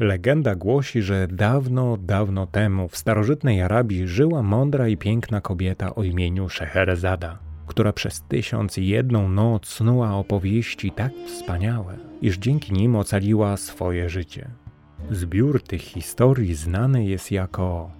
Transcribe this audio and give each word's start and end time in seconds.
Legenda 0.00 0.54
głosi, 0.54 1.02
że 1.02 1.28
dawno, 1.28 1.96
dawno 1.96 2.46
temu 2.46 2.88
w 2.88 2.96
starożytnej 2.96 3.62
Arabii 3.62 4.08
żyła 4.08 4.42
mądra 4.42 4.88
i 4.88 4.96
piękna 4.96 5.40
kobieta 5.40 5.94
o 5.94 6.02
imieniu 6.02 6.48
Szeherezada, 6.48 7.38
która 7.66 7.92
przez 7.92 8.22
tysiąc 8.22 8.78
i 8.78 8.86
jedną 8.86 9.28
noc 9.28 9.66
snuła 9.66 10.14
opowieści 10.14 10.90
tak 10.90 11.12
wspaniałe, 11.26 11.96
iż 12.22 12.38
dzięki 12.38 12.72
nim 12.72 12.96
ocaliła 12.96 13.56
swoje 13.56 14.08
życie. 14.08 14.50
Zbiór 15.10 15.62
tych 15.62 15.82
historii 15.82 16.54
znany 16.54 17.04
jest 17.04 17.30
jako 17.30 17.90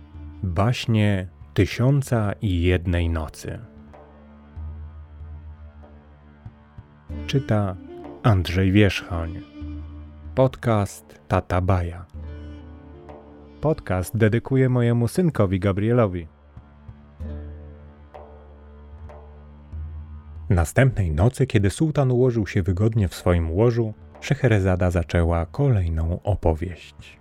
baśnie 0.42 1.28
Tysiąca 1.54 2.32
i 2.42 2.62
jednej 2.62 3.08
nocy. 3.08 3.58
Czyta 7.26 7.76
Andrzej 8.22 8.72
Wierzchoń. 8.72 9.59
Podcast 10.40 11.20
Tata 11.28 11.60
Baja. 11.60 12.06
Podcast 13.60 14.16
dedykuję 14.16 14.68
mojemu 14.68 15.08
synkowi 15.08 15.60
Gabrielowi. 15.60 16.26
Następnej 20.50 21.12
nocy, 21.12 21.46
kiedy 21.46 21.70
sułtan 21.70 22.10
ułożył 22.10 22.46
się 22.46 22.62
wygodnie 22.62 23.08
w 23.08 23.14
swoim 23.14 23.50
łożu, 23.50 23.94
Szeherezada 24.20 24.90
zaczęła 24.90 25.46
kolejną 25.46 26.22
opowieść. 26.22 27.18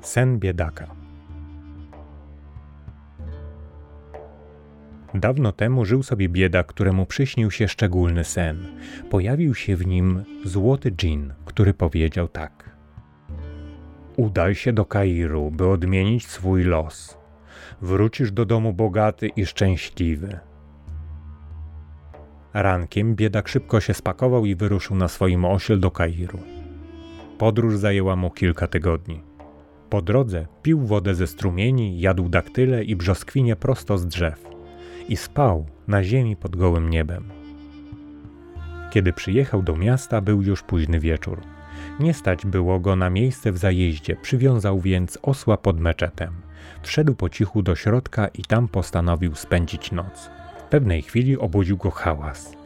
Sen 0.00 0.38
biedaka. 0.38 1.07
Dawno 5.14 5.52
temu 5.52 5.84
żył 5.84 6.02
sobie 6.02 6.28
biedak, 6.28 6.66
któremu 6.66 7.06
przyśnił 7.06 7.50
się 7.50 7.68
szczególny 7.68 8.24
sen. 8.24 8.66
Pojawił 9.10 9.54
się 9.54 9.76
w 9.76 9.86
nim 9.86 10.24
złoty 10.44 10.90
dżin, 10.90 11.32
który 11.44 11.74
powiedział 11.74 12.28
tak. 12.28 12.76
Udaj 14.16 14.54
się 14.54 14.72
do 14.72 14.84
Kairu, 14.84 15.50
by 15.50 15.68
odmienić 15.68 16.26
swój 16.26 16.64
los. 16.64 17.18
Wrócisz 17.82 18.32
do 18.32 18.44
domu 18.44 18.72
bogaty 18.72 19.28
i 19.28 19.46
szczęśliwy. 19.46 20.38
Rankiem 22.54 23.14
biedak 23.14 23.48
szybko 23.48 23.80
się 23.80 23.94
spakował 23.94 24.46
i 24.46 24.54
wyruszył 24.54 24.96
na 24.96 25.08
swoim 25.08 25.44
osiel 25.44 25.80
do 25.80 25.90
Kairu. 25.90 26.38
Podróż 27.38 27.76
zajęła 27.76 28.16
mu 28.16 28.30
kilka 28.30 28.66
tygodni. 28.66 29.22
Po 29.90 30.02
drodze 30.02 30.46
pił 30.62 30.80
wodę 30.80 31.14
ze 31.14 31.26
strumieni, 31.26 32.00
jadł 32.00 32.28
daktyle 32.28 32.84
i 32.84 32.96
brzoskwinie 32.96 33.56
prosto 33.56 33.98
z 33.98 34.06
drzew 34.06 34.57
i 35.08 35.16
spał 35.16 35.66
na 35.88 36.04
ziemi 36.04 36.36
pod 36.36 36.56
gołym 36.56 36.90
niebem. 36.90 37.24
Kiedy 38.90 39.12
przyjechał 39.12 39.62
do 39.62 39.76
miasta, 39.76 40.20
był 40.20 40.42
już 40.42 40.62
późny 40.62 41.00
wieczór. 41.00 41.40
Nie 42.00 42.14
stać 42.14 42.46
było 42.46 42.80
go 42.80 42.96
na 42.96 43.10
miejsce 43.10 43.52
w 43.52 43.58
zajeździe, 43.58 44.16
przywiązał 44.16 44.80
więc 44.80 45.18
osła 45.22 45.56
pod 45.56 45.80
meczetem. 45.80 46.34
Wszedł 46.82 47.14
po 47.14 47.28
cichu 47.28 47.62
do 47.62 47.76
środka 47.76 48.28
i 48.28 48.42
tam 48.42 48.68
postanowił 48.68 49.34
spędzić 49.34 49.92
noc. 49.92 50.30
W 50.58 50.62
pewnej 50.62 51.02
chwili 51.02 51.38
obudził 51.38 51.76
go 51.76 51.90
hałas. 51.90 52.58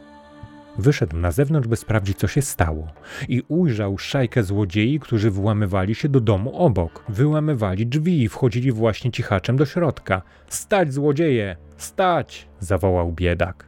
Wyszedł 0.77 1.17
na 1.17 1.31
zewnątrz, 1.31 1.67
by 1.67 1.75
sprawdzić, 1.75 2.17
co 2.17 2.27
się 2.27 2.41
stało, 2.41 2.87
i 3.27 3.43
ujrzał 3.47 3.97
szajkę 3.97 4.43
złodziei, 4.43 4.99
którzy 4.99 5.31
włamywali 5.31 5.95
się 5.95 6.09
do 6.09 6.19
domu 6.19 6.57
obok. 6.57 7.03
Wyłamywali 7.09 7.87
drzwi 7.87 8.23
i 8.23 8.29
wchodzili 8.29 8.71
właśnie 8.71 9.11
cichaczem 9.11 9.57
do 9.57 9.65
środka. 9.65 10.21
Stać, 10.47 10.93
złodzieje! 10.93 11.62
Stać! 11.83 12.47
zawołał 12.59 13.11
biedak. 13.11 13.67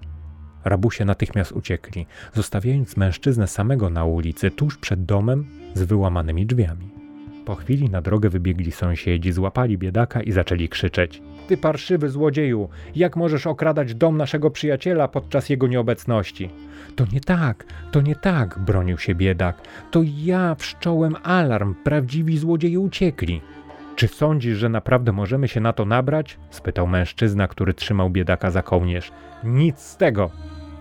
Rabusie 0.66 1.06
natychmiast 1.06 1.52
uciekli, 1.52 2.06
zostawiając 2.34 2.98
mężczyznę 2.98 3.48
samego 3.48 3.90
na 3.90 4.06
ulicy, 4.06 4.52
tuż 4.52 4.78
przed 4.78 5.06
domem 5.06 5.46
z 5.74 5.84
wyłamanymi 5.84 6.46
drzwiami. 6.46 6.90
Po 7.46 7.56
chwili 7.56 7.90
na 7.90 8.02
drogę 8.02 8.30
wybiegli 8.30 8.72
sąsiedzi, 8.72 9.32
złapali 9.32 9.78
biedaka 9.78 10.22
i 10.22 10.32
zaczęli 10.32 10.70
krzyczeć: 10.70 11.22
Ty 11.48 11.58
parszywy 11.58 12.10
złodzieju, 12.10 12.70
jak 12.96 13.16
możesz 13.16 13.48
okradać 13.48 13.96
dom 13.96 14.18
naszego 14.18 14.52
przyjaciela 14.52 15.08
podczas 15.08 15.50
jego 15.50 15.68
nieobecności? 15.68 16.50
To 16.96 17.06
nie 17.14 17.22
tak, 17.22 17.66
to 17.92 18.02
nie 18.02 18.16
tak, 18.16 18.60
bronił 18.60 18.98
się 18.98 19.16
biedak. 19.16 19.62
To 19.92 20.02
ja 20.04 20.56
wszcząłem 20.56 21.16
alarm, 21.24 21.76
prawdziwi 21.84 22.38
złodzieje 22.38 22.80
uciekli. 22.80 23.42
Czy 23.96 24.08
sądzisz, 24.08 24.58
że 24.58 24.70
naprawdę 24.70 25.12
możemy 25.12 25.48
się 25.48 25.60
na 25.60 25.74
to 25.74 25.86
nabrać? 25.86 26.38
spytał 26.50 26.88
mężczyzna, 26.88 27.48
który 27.48 27.74
trzymał 27.74 28.10
biedaka 28.10 28.52
za 28.52 28.62
kołnierz. 28.62 29.12
Nic 29.44 29.80
z 29.80 29.98
tego. 29.98 30.32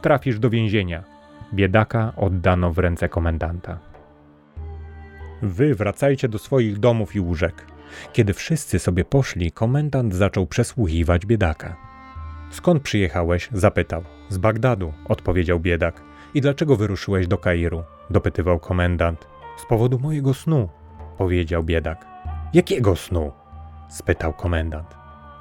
Trafisz 0.03 0.39
do 0.39 0.51
więzienia. 0.51 1.05
Biedaka 1.55 2.13
oddano 2.17 2.73
w 2.73 2.79
ręce 2.79 3.09
komendanta. 3.09 3.79
Wy 5.43 5.75
wracajcie 5.75 6.29
do 6.29 6.39
swoich 6.39 6.79
domów 6.79 7.17
i 7.17 7.21
łóżek. 7.21 7.67
Kiedy 8.13 8.33
wszyscy 8.33 8.79
sobie 8.79 9.05
poszli, 9.05 9.53
komendant 9.53 10.15
zaczął 10.15 10.47
przesłuchiwać 10.47 11.27
biedaka. 11.27 11.77
Skąd 12.51 12.83
przyjechałeś? 12.83 13.49
zapytał. 13.53 14.03
Z 14.29 14.39
Bagdadu, 14.39 14.93
odpowiedział 15.09 15.61
biedak. 15.61 16.03
I 16.35 16.41
dlaczego 16.41 16.77
wyruszyłeś 16.77 17.27
do 17.27 17.39
Kairu? 17.39 17.83
dopytywał 18.11 18.59
komendant. 18.59 19.27
Z 19.57 19.67
powodu 19.67 19.99
mojego 19.99 20.35
snu, 20.35 20.69
powiedział 21.19 21.63
biedak. 21.63 22.14
Jakiego 22.55 22.97
snu? 22.97 23.33
spytał 23.89 24.33
komendant. 24.33 24.97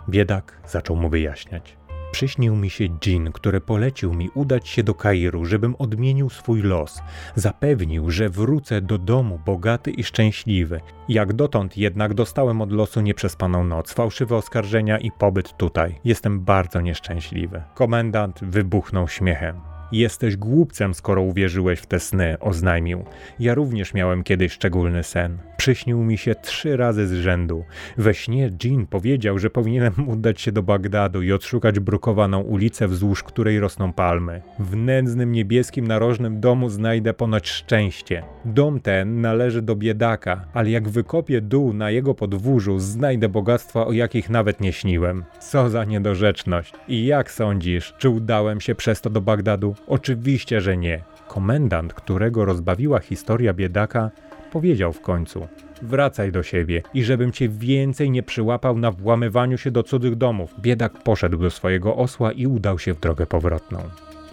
Biedak 0.10 0.62
zaczął 0.68 0.96
mu 0.96 1.10
wyjaśniać. 1.10 1.78
Przyśnił 2.12 2.56
mi 2.56 2.70
się 2.70 2.90
dżin, 3.00 3.32
który 3.32 3.62
polecił 3.62 4.14
mi 4.14 4.30
udać 4.30 4.68
się 4.70 4.84
do 4.84 4.94
Kairu, 4.94 5.46
żebym 5.46 5.76
odmienił 5.76 6.30
swój 6.30 6.62
los. 6.62 7.02
Zapewnił, 7.36 8.12
że 8.12 8.30
wrócę 8.30 8.82
do 8.82 8.98
domu 8.98 9.40
bogaty 9.46 9.92
i 9.92 10.04
szczęśliwy. 10.04 10.82
Jak 11.10 11.34
dotąd 11.34 11.78
jednak 11.78 12.14
dostałem 12.14 12.62
od 12.62 12.72
losu 12.72 13.02
nieprzespaną 13.02 13.64
noc, 13.64 13.94
fałszywe 13.94 14.36
oskarżenia 14.36 14.98
i 14.98 15.12
pobyt 15.12 15.58
tutaj. 15.58 16.00
Jestem 16.04 16.40
bardzo 16.40 16.82
nieszczęśliwy. 16.82 17.62
Komendant 17.76 18.40
wybuchnął 18.44 19.08
śmiechem. 19.08 19.62
Jesteś 19.92 20.38
głupcem, 20.38 20.94
skoro 20.94 21.22
uwierzyłeś 21.22 21.80
w 21.80 21.86
te 21.86 22.00
sny, 22.00 22.38
oznajmił. 22.40 23.06
Ja 23.40 23.54
również 23.54 23.94
miałem 23.94 24.24
kiedyś 24.24 24.52
szczególny 24.52 25.04
sen. 25.04 25.38
Przyśnił 25.64 26.04
mi 26.04 26.18
się 26.18 26.36
trzy 26.36 26.78
razy 26.78 27.08
z 27.08 27.14
rzędu. 27.14 27.64
We 27.98 28.14
śnie 28.14 28.50
Jean 28.64 28.88
powiedział, 28.88 29.40
że 29.40 29.50
powinienem 29.50 29.94
udać 30.14 30.42
się 30.42 30.52
do 30.52 30.64
Bagdadu 30.64 31.22
i 31.22 31.32
odszukać 31.32 31.80
brukowaną 31.80 32.42
ulicę, 32.42 32.88
wzdłuż 32.88 33.24
której 33.24 33.60
rosną 33.60 33.94
palmy. 33.94 34.42
W 34.60 34.76
nędznym 34.76 35.32
niebieskim 35.32 35.88
narożnym 35.88 36.40
domu 36.40 36.70
znajdę 36.70 37.14
ponoć 37.14 37.50
szczęście. 37.50 38.24
Dom 38.46 38.80
ten 38.80 39.22
należy 39.22 39.62
do 39.62 39.76
biedaka, 39.76 40.46
ale 40.54 40.70
jak 40.70 40.90
wykopię 40.90 41.42
dół 41.42 41.74
na 41.74 41.92
jego 41.92 42.14
podwórzu, 42.14 42.80
znajdę 42.80 43.30
bogactwa, 43.30 43.88
o 43.88 43.92
jakich 43.92 44.30
nawet 44.30 44.62
nie 44.62 44.74
śniłem. 44.74 45.24
Co 45.40 45.70
za 45.70 45.84
niedorzeczność. 45.86 46.74
I 46.88 47.06
jak 47.06 47.32
sądzisz, 47.32 47.94
czy 47.98 48.10
udałem 48.10 48.62
się 48.62 48.76
przez 48.76 49.02
to 49.02 49.10
do 49.10 49.22
Bagdadu? 49.22 49.76
Oczywiście, 49.88 50.62
że 50.62 50.78
nie. 50.78 51.04
Komendant, 51.28 51.94
którego 51.94 52.46
rozbawiła 52.46 53.00
historia 53.00 53.54
biedaka, 53.54 54.12
powiedział 54.54 54.94
w 54.94 55.02
końcu: 55.02 55.48
Wracaj 55.82 56.32
do 56.32 56.44
siebie 56.44 56.82
i 56.94 57.04
żebym 57.04 57.32
cię 57.32 57.50
więcej 57.50 58.12
nie 58.12 58.24
przyłapał 58.24 58.78
na 58.78 58.92
włamywaniu 58.92 59.58
się 59.58 59.72
do 59.72 59.84
cudzych 59.84 60.16
domów. 60.16 60.56
Biedak 60.62 61.04
poszedł 61.04 61.38
do 61.38 61.50
swojego 61.50 61.96
osła 61.96 62.32
i 62.32 62.48
udał 62.48 62.80
się 62.80 62.94
w 62.94 63.00
drogę 63.00 63.26
powrotną. 63.26 63.80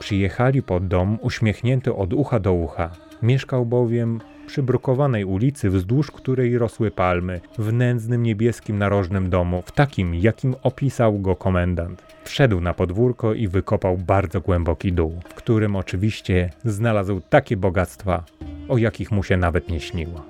Przyjechali 0.01 0.63
pod 0.63 0.89
dom 0.89 1.19
uśmiechnięty 1.23 1.95
od 1.95 2.13
ucha 2.13 2.41
do 2.41 2.53
ucha. 2.53 2.91
Mieszkał 3.23 3.67
bowiem 3.67 4.21
przy 4.47 4.63
brukowanej 4.63 5.25
ulicy, 5.25 5.71
wzdłuż 5.71 6.11
której 6.11 6.59
rosły 6.59 6.91
palmy, 6.91 7.41
w 7.59 7.73
nędznym 7.73 8.23
niebieskim 8.23 8.79
narożnym 8.79 9.31
domu, 9.31 9.63
w 9.67 9.73
takim, 9.73 10.15
jakim 10.15 10.55
opisał 10.63 11.19
go 11.19 11.37
komendant. 11.37 12.03
Wszedł 12.25 12.61
na 12.61 12.75
podwórko 12.75 13.35
i 13.35 13.49
wykopał 13.49 13.97
bardzo 13.97 14.41
głęboki 14.41 14.93
dół, 14.93 15.21
w 15.29 15.35
którym 15.35 15.77
oczywiście 15.77 16.51
znalazł 16.65 17.21
takie 17.29 17.57
bogactwa, 17.57 18.25
o 18.71 18.79
jakich 18.79 19.11
mu 19.11 19.23
się 19.23 19.37
nawet 19.37 19.69
nie 19.69 19.81
śniło. 19.81 20.25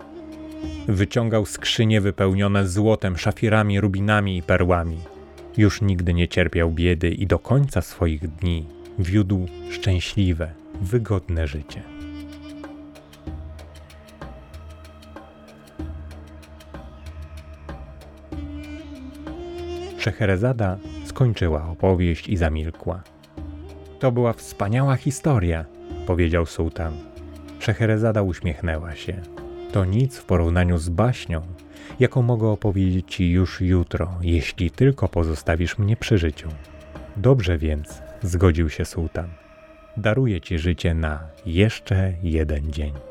Wyciągał 0.89 1.47
skrzynie 1.47 2.01
wypełnione 2.01 2.69
złotem, 2.69 3.17
szafirami, 3.17 3.81
rubinami 3.81 4.37
i 4.37 4.43
perłami. 4.43 4.99
Już 5.57 5.83
nigdy 5.83 6.15
nie 6.15 6.29
cierpiał 6.29 6.71
biedy 6.71 7.11
i 7.11 7.27
do 7.27 7.39
końca 7.39 7.83
swoich 7.83 8.29
dni 8.29 8.67
wiódł 8.99 9.47
szczęśliwe, 9.71 10.53
wygodne 10.83 11.47
życie. 11.47 11.83
Szeherezada 19.99 20.79
skończyła 21.05 21.69
opowieść 21.69 22.29
i 22.29 22.37
zamilkła. 22.37 23.03
To 23.99 24.13
była 24.13 24.33
wspaniała 24.33 24.97
historia, 24.97 25.65
powiedział 26.07 26.47
sułtan. 26.47 27.10
Szeherezada 27.70 28.22
uśmiechnęła 28.22 28.94
się. 28.94 29.20
To 29.72 29.84
nic 29.84 30.19
w 30.19 30.25
porównaniu 30.25 30.78
z 30.78 30.88
baśnią, 30.88 31.43
jaką 32.00 32.22
mogę 32.22 32.49
opowiedzieć 32.49 33.14
ci 33.14 33.31
już 33.31 33.61
jutro, 33.61 34.19
jeśli 34.22 34.70
tylko 34.70 35.08
pozostawisz 35.08 35.78
mnie 35.78 35.96
przy 35.96 36.19
życiu. 36.19 36.49
Dobrze 37.17 37.58
więc, 37.58 38.02
zgodził 38.22 38.70
się 38.70 38.84
sułtan. 38.84 39.28
daruje 39.96 40.40
ci 40.40 40.58
życie 40.58 40.94
na 40.94 41.20
jeszcze 41.46 42.12
jeden 42.22 42.72
dzień. 42.72 43.10